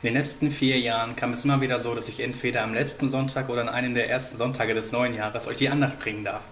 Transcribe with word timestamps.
In 0.00 0.14
den 0.14 0.22
letzten 0.22 0.52
vier 0.52 0.78
Jahren 0.78 1.16
kam 1.16 1.32
es 1.32 1.44
immer 1.44 1.60
wieder 1.60 1.80
so, 1.80 1.92
dass 1.92 2.08
ich 2.08 2.20
entweder 2.20 2.62
am 2.62 2.72
letzten 2.72 3.08
Sonntag 3.08 3.48
oder 3.48 3.62
an 3.62 3.68
einem 3.68 3.96
der 3.96 4.08
ersten 4.08 4.36
Sonntage 4.36 4.72
des 4.72 4.92
neuen 4.92 5.12
Jahres 5.12 5.48
euch 5.48 5.56
die 5.56 5.68
Andacht 5.68 5.98
bringen 5.98 6.22
darf. 6.22 6.42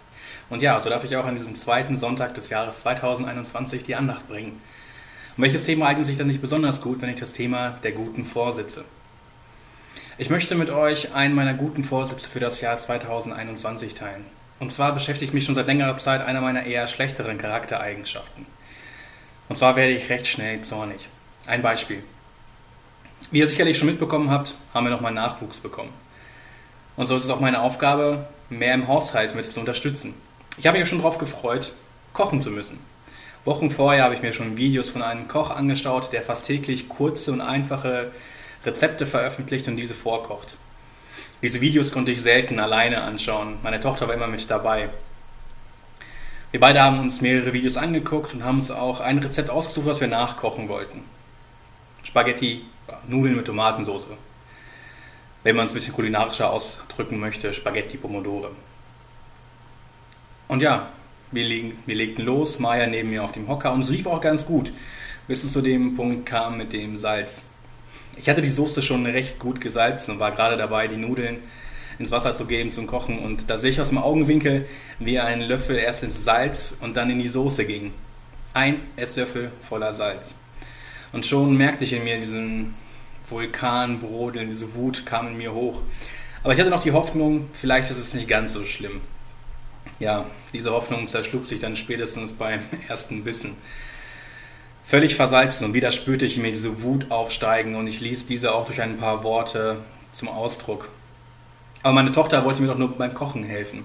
Und 0.50 0.62
ja, 0.62 0.80
so 0.80 0.90
darf 0.90 1.04
ich 1.04 1.16
auch 1.16 1.26
an 1.26 1.36
diesem 1.36 1.54
zweiten 1.54 1.96
Sonntag 1.96 2.34
des 2.34 2.50
Jahres 2.50 2.80
2021 2.80 3.84
die 3.84 3.94
Andacht 3.94 4.26
bringen. 4.26 4.60
Und 5.36 5.42
welches 5.44 5.64
Thema 5.64 5.86
eignet 5.86 6.06
sich 6.06 6.18
dann 6.18 6.26
nicht 6.26 6.40
besonders 6.40 6.80
gut, 6.80 7.00
wenn 7.00 7.08
ich 7.08 7.20
das 7.20 7.34
Thema 7.34 7.78
der 7.84 7.92
guten 7.92 8.24
Vorsätze? 8.24 8.84
Ich 10.18 10.28
möchte 10.28 10.56
mit 10.56 10.70
euch 10.70 11.14
einen 11.14 11.36
meiner 11.36 11.54
guten 11.54 11.84
Vorsätze 11.84 12.28
für 12.28 12.40
das 12.40 12.60
Jahr 12.60 12.78
2021 12.78 13.94
teilen. 13.94 14.24
Und 14.58 14.72
zwar 14.72 14.92
beschäftigt 14.92 15.34
mich 15.34 15.44
schon 15.44 15.54
seit 15.54 15.68
längerer 15.68 15.98
Zeit 15.98 16.26
einer 16.26 16.40
meiner 16.40 16.64
eher 16.64 16.88
schlechteren 16.88 17.38
Charaktereigenschaften. 17.38 18.44
Und 19.48 19.54
zwar 19.54 19.76
werde 19.76 19.92
ich 19.92 20.08
recht 20.08 20.26
schnell 20.26 20.62
zornig. 20.62 21.08
Ein 21.46 21.62
Beispiel. 21.62 22.02
Wie 23.30 23.40
ihr 23.40 23.48
sicherlich 23.48 23.76
schon 23.76 23.88
mitbekommen 23.88 24.30
habt, 24.30 24.54
haben 24.72 24.86
wir 24.86 24.90
nochmal 24.90 25.12
Nachwuchs 25.12 25.58
bekommen. 25.58 25.90
Und 26.96 27.06
so 27.06 27.16
ist 27.16 27.24
es 27.24 27.30
auch 27.30 27.40
meine 27.40 27.60
Aufgabe, 27.60 28.26
mehr 28.50 28.74
im 28.74 28.86
Haushalt 28.86 29.34
mit 29.34 29.50
zu 29.52 29.58
unterstützen. 29.58 30.14
Ich 30.58 30.66
habe 30.66 30.78
mich 30.78 30.88
schon 30.88 30.98
darauf 30.98 31.18
gefreut, 31.18 31.72
kochen 32.12 32.40
zu 32.40 32.50
müssen. 32.50 32.78
Wochen 33.44 33.70
vorher 33.70 34.04
habe 34.04 34.14
ich 34.14 34.22
mir 34.22 34.32
schon 34.32 34.56
Videos 34.56 34.90
von 34.90 35.02
einem 35.02 35.26
Koch 35.28 35.50
angeschaut, 35.50 36.12
der 36.12 36.22
fast 36.22 36.46
täglich 36.46 36.88
kurze 36.88 37.32
und 37.32 37.40
einfache 37.40 38.12
Rezepte 38.64 39.06
veröffentlicht 39.06 39.66
und 39.68 39.76
diese 39.76 39.94
vorkocht. 39.94 40.56
Diese 41.42 41.60
Videos 41.60 41.92
konnte 41.92 42.12
ich 42.12 42.22
selten 42.22 42.58
alleine 42.60 43.02
anschauen. 43.02 43.58
Meine 43.62 43.80
Tochter 43.80 44.06
war 44.06 44.14
immer 44.14 44.26
mit 44.26 44.48
dabei. 44.50 44.88
Wir 46.52 46.60
beide 46.60 46.80
haben 46.80 47.00
uns 47.00 47.20
mehrere 47.20 47.52
Videos 47.52 47.76
angeguckt 47.76 48.34
und 48.34 48.44
haben 48.44 48.58
uns 48.58 48.70
auch 48.70 49.00
ein 49.00 49.18
Rezept 49.18 49.50
ausgesucht, 49.50 49.86
was 49.86 50.00
wir 50.00 50.08
nachkochen 50.08 50.68
wollten. 50.68 51.02
Spaghetti 52.06 52.62
Nudeln 53.08 53.34
mit 53.34 53.46
Tomatensauce. 53.46 54.06
Wenn 55.42 55.56
man 55.56 55.66
es 55.66 55.72
ein 55.72 55.74
bisschen 55.74 55.92
kulinarischer 55.92 56.50
ausdrücken 56.50 57.18
möchte, 57.18 57.52
Spaghetti 57.52 57.96
Pomodore. 57.96 58.52
Und 60.46 60.62
ja, 60.62 60.88
wir, 61.32 61.44
legen, 61.44 61.78
wir 61.84 61.96
legten 61.96 62.24
los, 62.24 62.60
Maya 62.60 62.86
neben 62.86 63.10
mir 63.10 63.24
auf 63.24 63.32
dem 63.32 63.48
Hocker 63.48 63.72
und 63.72 63.80
es 63.80 63.90
lief 63.90 64.06
auch 64.06 64.20
ganz 64.20 64.46
gut, 64.46 64.72
bis 65.26 65.42
es 65.42 65.52
zu 65.52 65.60
dem 65.60 65.96
Punkt 65.96 66.26
kam 66.26 66.58
mit 66.58 66.72
dem 66.72 66.96
Salz. 66.96 67.42
Ich 68.16 68.28
hatte 68.28 68.40
die 68.40 68.50
Soße 68.50 68.82
schon 68.82 69.04
recht 69.04 69.40
gut 69.40 69.60
gesalzen 69.60 70.12
und 70.12 70.20
war 70.20 70.30
gerade 70.30 70.56
dabei, 70.56 70.86
die 70.86 70.96
Nudeln 70.96 71.38
ins 71.98 72.12
Wasser 72.12 72.36
zu 72.36 72.44
geben 72.44 72.70
zum 72.70 72.86
Kochen 72.86 73.18
und 73.18 73.50
da 73.50 73.58
sehe 73.58 73.72
ich 73.72 73.80
aus 73.80 73.88
dem 73.88 73.98
Augenwinkel, 73.98 74.68
wie 75.00 75.18
ein 75.18 75.40
Löffel 75.40 75.76
erst 75.76 76.04
ins 76.04 76.22
Salz 76.22 76.76
und 76.80 76.96
dann 76.96 77.10
in 77.10 77.18
die 77.18 77.28
Soße 77.28 77.64
ging. 77.64 77.92
Ein 78.54 78.80
Esslöffel 78.94 79.50
voller 79.68 79.92
Salz. 79.92 80.34
Und 81.12 81.26
schon 81.26 81.56
merkte 81.56 81.84
ich 81.84 81.92
in 81.92 82.04
mir 82.04 82.18
diesen 82.18 82.74
Vulkan 83.28 84.00
brodeln, 84.00 84.48
diese 84.48 84.74
Wut 84.74 85.06
kam 85.06 85.28
in 85.28 85.36
mir 85.36 85.52
hoch. 85.52 85.82
Aber 86.42 86.52
ich 86.52 86.60
hatte 86.60 86.70
noch 86.70 86.82
die 86.82 86.92
Hoffnung, 86.92 87.48
vielleicht 87.52 87.90
ist 87.90 87.98
es 87.98 88.14
nicht 88.14 88.28
ganz 88.28 88.52
so 88.52 88.64
schlimm. 88.64 89.00
Ja, 89.98 90.26
diese 90.52 90.70
Hoffnung 90.72 91.06
zerschlug 91.08 91.46
sich 91.46 91.60
dann 91.60 91.76
spätestens 91.76 92.32
beim 92.32 92.60
ersten 92.88 93.24
Bissen. 93.24 93.56
Völlig 94.84 95.16
versalzen 95.16 95.66
und 95.66 95.74
wieder 95.74 95.90
spürte 95.90 96.26
ich 96.26 96.36
mir 96.36 96.52
diese 96.52 96.82
Wut 96.82 97.10
aufsteigen 97.10 97.74
und 97.74 97.88
ich 97.88 98.00
ließ 98.00 98.26
diese 98.26 98.54
auch 98.54 98.66
durch 98.66 98.80
ein 98.80 98.98
paar 98.98 99.24
Worte 99.24 99.78
zum 100.12 100.28
Ausdruck. 100.28 100.88
Aber 101.82 101.94
meine 101.94 102.12
Tochter 102.12 102.44
wollte 102.44 102.62
mir 102.62 102.68
doch 102.68 102.78
nur 102.78 102.96
beim 102.96 103.14
Kochen 103.14 103.42
helfen. 103.42 103.84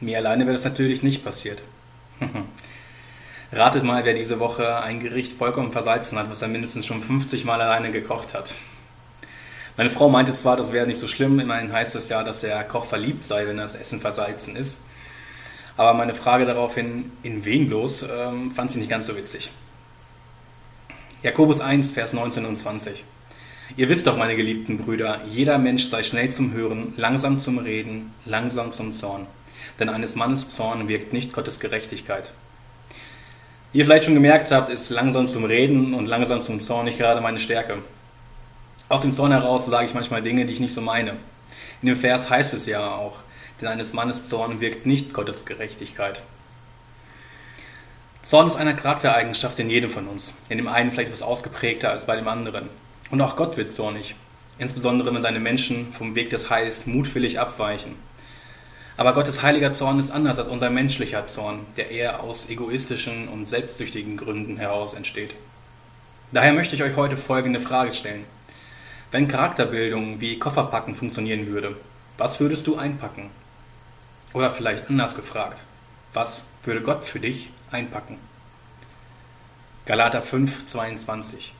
Mir 0.00 0.18
alleine 0.18 0.44
wäre 0.44 0.54
das 0.54 0.64
natürlich 0.64 1.02
nicht 1.02 1.24
passiert. 1.24 1.62
Ratet 3.52 3.82
mal, 3.82 4.04
wer 4.04 4.14
diese 4.14 4.38
Woche 4.38 4.80
ein 4.80 5.00
Gericht 5.00 5.32
vollkommen 5.32 5.72
versalzen 5.72 6.16
hat, 6.16 6.30
was 6.30 6.40
er 6.40 6.46
mindestens 6.46 6.86
schon 6.86 7.02
50 7.02 7.44
Mal 7.44 7.60
alleine 7.60 7.90
gekocht 7.90 8.32
hat. 8.32 8.54
Meine 9.76 9.90
Frau 9.90 10.08
meinte 10.08 10.34
zwar, 10.34 10.56
das 10.56 10.72
wäre 10.72 10.86
nicht 10.86 11.00
so 11.00 11.08
schlimm, 11.08 11.40
immerhin 11.40 11.72
heißt 11.72 11.96
es 11.96 12.08
ja, 12.08 12.22
dass 12.22 12.40
der 12.40 12.62
Koch 12.62 12.84
verliebt 12.84 13.24
sei, 13.24 13.48
wenn 13.48 13.56
das 13.56 13.74
Essen 13.74 14.00
versalzen 14.00 14.54
ist. 14.54 14.76
Aber 15.76 15.94
meine 15.94 16.14
Frage 16.14 16.46
daraufhin, 16.46 17.10
in 17.24 17.44
wen 17.44 17.66
bloß, 17.66 18.04
ähm, 18.04 18.52
fand 18.52 18.70
sie 18.70 18.78
nicht 18.78 18.90
ganz 18.90 19.06
so 19.06 19.16
witzig. 19.16 19.50
Jakobus 21.22 21.60
1, 21.60 21.90
Vers 21.90 22.12
19 22.12 22.46
und 22.46 22.54
20. 22.54 23.04
Ihr 23.76 23.88
wisst 23.88 24.06
doch, 24.06 24.16
meine 24.16 24.36
geliebten 24.36 24.78
Brüder, 24.78 25.22
jeder 25.28 25.58
Mensch 25.58 25.86
sei 25.86 26.04
schnell 26.04 26.30
zum 26.30 26.52
Hören, 26.52 26.92
langsam 26.96 27.40
zum 27.40 27.58
Reden, 27.58 28.12
langsam 28.26 28.70
zum 28.70 28.92
Zorn. 28.92 29.26
Denn 29.80 29.88
eines 29.88 30.14
Mannes 30.14 30.50
Zorn 30.50 30.88
wirkt 30.88 31.12
nicht 31.12 31.32
Gottes 31.32 31.58
Gerechtigkeit. 31.58 32.30
Wie 33.72 33.78
ihr 33.78 33.84
vielleicht 33.84 34.04
schon 34.04 34.14
gemerkt 34.14 34.50
habt, 34.50 34.68
ist 34.68 34.90
langsam 34.90 35.28
zum 35.28 35.44
Reden 35.44 35.94
und 35.94 36.06
langsam 36.06 36.42
zum 36.42 36.58
Zorn 36.58 36.86
nicht 36.86 36.98
gerade 36.98 37.20
meine 37.20 37.38
Stärke. 37.38 37.78
Aus 38.88 39.02
dem 39.02 39.12
Zorn 39.12 39.30
heraus 39.30 39.66
sage 39.66 39.86
ich 39.86 39.94
manchmal 39.94 40.22
Dinge, 40.22 40.44
die 40.44 40.52
ich 40.52 40.60
nicht 40.60 40.74
so 40.74 40.80
meine. 40.80 41.12
In 41.80 41.86
dem 41.86 41.96
Vers 41.96 42.28
heißt 42.28 42.52
es 42.52 42.66
ja 42.66 42.90
auch, 42.90 43.18
denn 43.60 43.68
eines 43.68 43.92
Mannes 43.92 44.28
Zorn 44.28 44.60
wirkt 44.60 44.86
nicht 44.86 45.12
Gottes 45.14 45.44
Gerechtigkeit. 45.44 46.20
Zorn 48.24 48.48
ist 48.48 48.56
eine 48.56 48.74
Charaktereigenschaft 48.74 49.58
in 49.60 49.70
jedem 49.70 49.90
von 49.90 50.08
uns, 50.08 50.32
in 50.48 50.58
dem 50.58 50.66
einen 50.66 50.90
vielleicht 50.90 51.10
etwas 51.10 51.22
ausgeprägter 51.22 51.90
als 51.90 52.06
bei 52.06 52.16
dem 52.16 52.26
anderen. 52.26 52.68
Und 53.12 53.20
auch 53.20 53.36
Gott 53.36 53.56
wird 53.56 53.72
zornig, 53.72 54.16
insbesondere 54.58 55.14
wenn 55.14 55.22
seine 55.22 55.38
Menschen 55.38 55.92
vom 55.92 56.16
Weg 56.16 56.30
des 56.30 56.50
Heils 56.50 56.86
mutwillig 56.86 57.38
abweichen. 57.38 57.94
Aber 59.00 59.14
Gottes 59.14 59.40
heiliger 59.40 59.72
Zorn 59.72 59.98
ist 59.98 60.10
anders 60.10 60.38
als 60.38 60.48
unser 60.48 60.68
menschlicher 60.68 61.26
Zorn, 61.26 61.60
der 61.78 61.90
eher 61.90 62.22
aus 62.22 62.50
egoistischen 62.50 63.28
und 63.28 63.46
selbstsüchtigen 63.46 64.18
Gründen 64.18 64.58
heraus 64.58 64.92
entsteht. 64.92 65.30
Daher 66.32 66.52
möchte 66.52 66.76
ich 66.76 66.82
euch 66.82 66.96
heute 66.96 67.16
folgende 67.16 67.60
Frage 67.60 67.94
stellen. 67.94 68.26
Wenn 69.10 69.26
Charakterbildung 69.26 70.20
wie 70.20 70.38
Kofferpacken 70.38 70.96
funktionieren 70.96 71.46
würde, 71.46 71.78
was 72.18 72.40
würdest 72.40 72.66
du 72.66 72.76
einpacken? 72.76 73.30
Oder 74.34 74.50
vielleicht 74.50 74.90
anders 74.90 75.16
gefragt, 75.16 75.62
was 76.12 76.44
würde 76.64 76.82
Gott 76.82 77.04
für 77.04 77.20
dich 77.20 77.48
einpacken? 77.70 78.18
Galater 79.86 80.20
5, 80.20 80.66
22. 80.66 81.54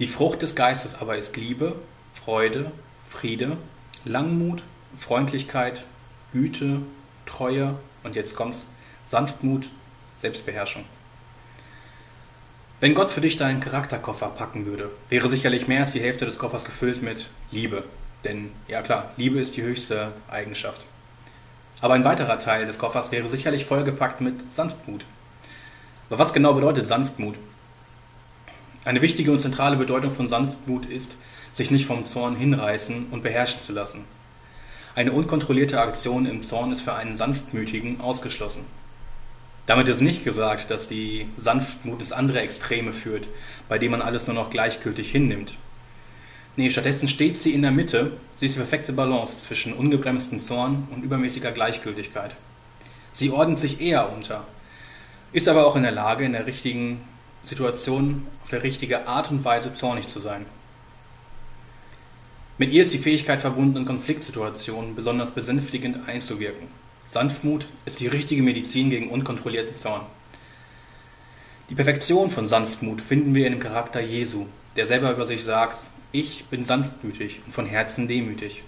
Die 0.00 0.08
Frucht 0.08 0.42
des 0.42 0.56
Geistes 0.56 0.96
aber 1.00 1.18
ist 1.18 1.36
Liebe, 1.36 1.76
Freude, 2.14 2.72
Friede, 3.08 3.58
Langmut, 4.04 4.64
Freundlichkeit, 4.96 5.84
Güte, 6.32 6.80
Treue 7.26 7.74
und 8.04 8.16
jetzt 8.16 8.36
kommt's, 8.36 8.66
Sanftmut, 9.06 9.68
Selbstbeherrschung. 10.20 10.84
Wenn 12.80 12.94
Gott 12.94 13.10
für 13.10 13.20
dich 13.20 13.36
deinen 13.36 13.60
Charakterkoffer 13.60 14.28
packen 14.28 14.66
würde, 14.66 14.90
wäre 15.08 15.28
sicherlich 15.28 15.66
mehr 15.66 15.80
als 15.80 15.92
die 15.92 16.00
Hälfte 16.00 16.26
des 16.26 16.38
Koffers 16.38 16.64
gefüllt 16.64 17.02
mit 17.02 17.28
Liebe. 17.50 17.84
Denn, 18.24 18.50
ja 18.68 18.82
klar, 18.82 19.10
Liebe 19.16 19.40
ist 19.40 19.56
die 19.56 19.62
höchste 19.62 20.12
Eigenschaft. 20.30 20.84
Aber 21.80 21.94
ein 21.94 22.04
weiterer 22.04 22.38
Teil 22.38 22.66
des 22.66 22.78
Koffers 22.78 23.10
wäre 23.10 23.28
sicherlich 23.28 23.64
vollgepackt 23.64 24.20
mit 24.20 24.52
Sanftmut. 24.52 25.04
Aber 26.08 26.18
was 26.18 26.32
genau 26.32 26.54
bedeutet 26.54 26.88
Sanftmut? 26.88 27.36
Eine 28.84 29.02
wichtige 29.02 29.32
und 29.32 29.40
zentrale 29.40 29.76
Bedeutung 29.76 30.12
von 30.12 30.28
Sanftmut 30.28 30.86
ist, 30.86 31.16
sich 31.52 31.70
nicht 31.70 31.86
vom 31.86 32.04
Zorn 32.04 32.36
hinreißen 32.36 33.06
und 33.10 33.22
beherrschen 33.22 33.60
zu 33.60 33.72
lassen. 33.72 34.04
Eine 34.98 35.12
unkontrollierte 35.12 35.80
Aktion 35.80 36.26
im 36.26 36.42
Zorn 36.42 36.72
ist 36.72 36.80
für 36.80 36.92
einen 36.92 37.16
Sanftmütigen 37.16 38.00
ausgeschlossen. 38.00 38.64
Damit 39.64 39.86
ist 39.86 40.00
nicht 40.00 40.24
gesagt, 40.24 40.72
dass 40.72 40.88
die 40.88 41.28
Sanftmut 41.36 42.00
ins 42.00 42.10
andere 42.10 42.40
Extreme 42.40 42.92
führt, 42.92 43.28
bei 43.68 43.78
dem 43.78 43.92
man 43.92 44.02
alles 44.02 44.26
nur 44.26 44.34
noch 44.34 44.50
gleichgültig 44.50 45.12
hinnimmt. 45.12 45.54
Nee, 46.56 46.70
stattdessen 46.70 47.06
steht 47.06 47.36
sie 47.36 47.54
in 47.54 47.62
der 47.62 47.70
Mitte, 47.70 48.10
sie 48.38 48.46
ist 48.46 48.56
die 48.56 48.58
perfekte 48.58 48.92
Balance 48.92 49.38
zwischen 49.38 49.72
ungebremstem 49.72 50.40
Zorn 50.40 50.88
und 50.90 51.04
übermäßiger 51.04 51.52
Gleichgültigkeit. 51.52 52.32
Sie 53.12 53.30
ordnet 53.30 53.60
sich 53.60 53.80
eher 53.80 54.12
unter, 54.12 54.48
ist 55.32 55.46
aber 55.46 55.64
auch 55.64 55.76
in 55.76 55.84
der 55.84 55.92
Lage, 55.92 56.24
in 56.24 56.32
der 56.32 56.46
richtigen 56.46 57.02
Situation 57.44 58.26
auf 58.42 58.48
der 58.48 58.64
richtige 58.64 59.06
Art 59.06 59.30
und 59.30 59.44
Weise 59.44 59.72
zornig 59.72 60.08
zu 60.08 60.18
sein. 60.18 60.44
Mit 62.60 62.72
ihr 62.72 62.82
ist 62.82 62.92
die 62.92 62.98
Fähigkeit 62.98 63.40
verbunden, 63.40 63.76
in 63.76 63.86
Konfliktsituationen 63.86 64.96
besonders 64.96 65.30
besänftigend 65.30 66.08
einzuwirken. 66.08 66.66
Sanftmut 67.08 67.66
ist 67.84 68.00
die 68.00 68.08
richtige 68.08 68.42
Medizin 68.42 68.90
gegen 68.90 69.10
unkontrollierten 69.10 69.76
Zorn. 69.76 70.02
Die 71.70 71.76
Perfektion 71.76 72.32
von 72.32 72.48
Sanftmut 72.48 73.00
finden 73.00 73.36
wir 73.36 73.46
in 73.46 73.52
dem 73.52 73.60
Charakter 73.60 74.00
Jesu, 74.00 74.46
der 74.74 74.88
selber 74.88 75.12
über 75.12 75.24
sich 75.24 75.44
sagt, 75.44 75.78
ich 76.10 76.46
bin 76.46 76.64
sanftmütig 76.64 77.42
und 77.46 77.52
von 77.52 77.66
Herzen 77.66 78.08
demütig. 78.08 78.64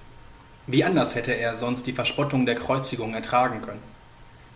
Wie 0.68 0.84
anders 0.84 1.16
hätte 1.16 1.32
er 1.32 1.56
sonst 1.56 1.84
die 1.84 1.92
Verspottung 1.92 2.46
der 2.46 2.54
Kreuzigung 2.54 3.14
ertragen 3.14 3.60
können? 3.60 3.82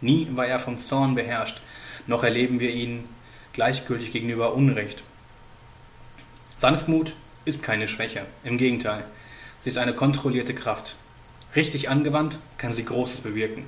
Nie 0.00 0.28
war 0.34 0.46
er 0.46 0.60
vom 0.60 0.78
Zorn 0.78 1.16
beherrscht, 1.16 1.60
noch 2.06 2.22
erleben 2.22 2.60
wir 2.60 2.70
ihn 2.70 3.08
gleichgültig 3.52 4.12
gegenüber 4.12 4.54
Unrecht. 4.54 5.02
Sanftmut 6.58 7.14
ist 7.44 7.64
keine 7.64 7.88
Schwäche, 7.88 8.26
im 8.44 8.58
Gegenteil, 8.58 9.04
Sie 9.64 9.70
ist 9.70 9.78
eine 9.78 9.94
kontrollierte 9.94 10.52
Kraft. 10.52 10.94
Richtig 11.56 11.88
angewandt 11.88 12.37
kann 12.58 12.75
sie 12.75 12.84
Großes 12.84 13.22
bewirken. 13.22 13.64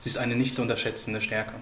Sie 0.00 0.08
ist 0.08 0.18
eine 0.18 0.34
nicht 0.34 0.56
zu 0.56 0.62
unterschätzende 0.62 1.20
Stärke. 1.20 1.52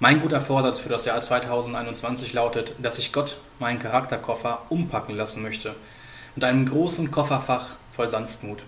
Mein 0.00 0.20
guter 0.20 0.40
Vorsatz 0.40 0.80
für 0.80 0.88
das 0.88 1.04
Jahr 1.04 1.22
2021 1.22 2.32
lautet, 2.32 2.72
dass 2.82 2.98
ich 2.98 3.12
Gott 3.12 3.36
meinen 3.60 3.78
Charakterkoffer 3.78 4.62
umpacken 4.70 5.14
lassen 5.16 5.40
möchte. 5.40 5.76
Mit 6.34 6.42
einem 6.42 6.68
großen 6.68 7.12
Kofferfach 7.12 7.66
voll 7.94 8.08
Sanftmut. 8.08 8.58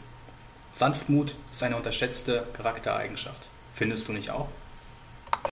Sanftmut 0.73 1.35
ist 1.51 1.65
eine 1.65 1.75
unterschätzte 1.75 2.47
Charaktereigenschaft. 2.57 3.43
Findest 3.75 4.07
du 4.07 4.13
nicht 4.13 4.31
auch? 4.31 4.47